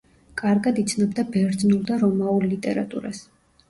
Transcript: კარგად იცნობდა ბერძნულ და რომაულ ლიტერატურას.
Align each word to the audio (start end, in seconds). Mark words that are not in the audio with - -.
კარგად 0.41 0.81
იცნობდა 0.85 1.27
ბერძნულ 1.37 1.87
და 1.93 2.01
რომაულ 2.07 2.53
ლიტერატურას. 2.57 3.27